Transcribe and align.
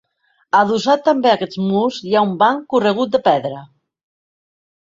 Adossat 0.59 1.03
també 1.09 1.29
a 1.31 1.33
aquests 1.39 1.59
murs 1.65 2.01
hi 2.09 2.15
ha 2.21 2.25
un 2.31 2.33
banc 2.41 2.65
corregut 2.75 3.15
de 3.17 3.23
pedra. 3.29 3.61